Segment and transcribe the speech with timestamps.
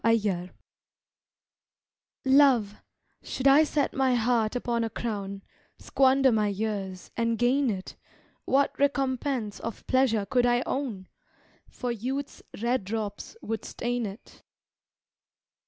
[0.03, 0.49] "Oh, Ask Me Not"
[2.25, 2.81] Love,
[3.21, 5.43] should I set my heart upon a crown,
[5.77, 7.95] Squander my years, and gain it,
[8.45, 11.07] What recompense of pleasure could I own?
[11.69, 14.41] For youth's red drops would stain it.